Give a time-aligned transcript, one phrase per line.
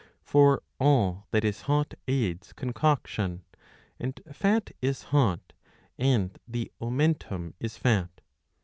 [0.01, 3.43] ^ For all that is hot aids concoction;
[3.99, 5.53] and fat is hot,
[5.99, 8.09] and the omentum is fat.